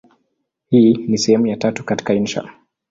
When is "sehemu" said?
1.17-1.47